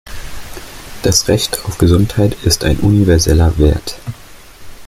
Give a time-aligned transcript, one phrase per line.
[1.03, 3.99] Das Recht auf Gesundheit ist ein universeller Wert.